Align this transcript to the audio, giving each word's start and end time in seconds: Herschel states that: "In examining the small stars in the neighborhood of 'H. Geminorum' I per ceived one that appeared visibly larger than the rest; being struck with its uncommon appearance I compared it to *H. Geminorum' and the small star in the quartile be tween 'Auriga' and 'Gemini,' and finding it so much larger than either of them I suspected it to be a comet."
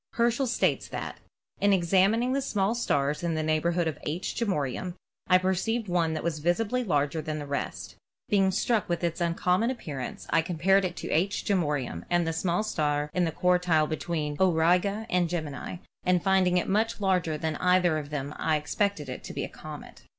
Herschel 0.13 0.47
states 0.47 0.87
that: 0.87 1.19
"In 1.59 1.71
examining 1.73 2.33
the 2.33 2.41
small 2.41 2.73
stars 2.73 3.21
in 3.21 3.35
the 3.35 3.43
neighborhood 3.43 3.87
of 3.87 3.99
'H. 4.01 4.33
Geminorum' 4.33 4.95
I 5.27 5.37
per 5.37 5.53
ceived 5.53 5.87
one 5.87 6.15
that 6.15 6.21
appeared 6.21 6.41
visibly 6.41 6.83
larger 6.83 7.21
than 7.21 7.37
the 7.37 7.45
rest; 7.45 7.97
being 8.27 8.49
struck 8.49 8.89
with 8.89 9.03
its 9.03 9.21
uncommon 9.21 9.69
appearance 9.69 10.25
I 10.31 10.41
compared 10.41 10.85
it 10.85 10.95
to 10.95 11.11
*H. 11.11 11.45
Geminorum' 11.45 12.05
and 12.09 12.25
the 12.25 12.33
small 12.33 12.63
star 12.63 13.11
in 13.13 13.25
the 13.25 13.31
quartile 13.31 13.85
be 13.87 13.95
tween 13.97 14.37
'Auriga' 14.39 15.05
and 15.07 15.29
'Gemini,' 15.29 15.77
and 16.03 16.23
finding 16.23 16.57
it 16.57 16.65
so 16.65 16.71
much 16.71 16.99
larger 16.99 17.37
than 17.37 17.57
either 17.57 17.99
of 17.99 18.09
them 18.09 18.33
I 18.39 18.59
suspected 18.63 19.07
it 19.07 19.23
to 19.25 19.33
be 19.33 19.43
a 19.43 19.49
comet." 19.49 20.01